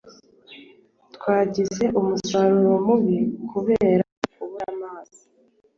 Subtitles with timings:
[1.15, 3.19] twagize umusaruro mubi
[3.49, 5.21] kubera kubura amazi